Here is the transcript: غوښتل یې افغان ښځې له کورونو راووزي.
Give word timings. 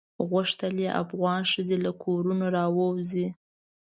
غوښتل 0.29 0.75
یې 0.83 0.89
افغان 1.03 1.41
ښځې 1.51 1.77
له 1.85 1.91
کورونو 2.03 2.45
راووزي. 2.55 3.27